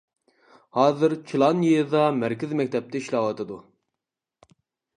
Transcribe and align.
ھازىر 0.77 1.13
چىلان 1.31 1.61
يېزا 1.67 2.01
مەركىزى 2.23 2.59
مەكتەپتە 2.63 3.01
ئىشلەۋاتىدۇ. 3.01 3.61